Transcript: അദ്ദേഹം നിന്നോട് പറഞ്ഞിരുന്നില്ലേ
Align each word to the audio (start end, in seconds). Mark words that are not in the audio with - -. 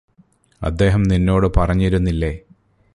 അദ്ദേഹം 0.61 1.03
നിന്നോട് 1.03 1.47
പറഞ്ഞിരുന്നില്ലേ 1.57 2.33